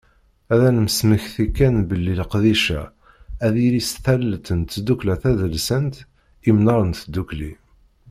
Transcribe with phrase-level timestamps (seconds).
[0.53, 2.81] Ad d-nesmekti kan belli leqdic-a
[3.45, 5.95] ad yili s tallelt n tddukkla tadelsant
[6.49, 7.51] Imnar n Tdukli.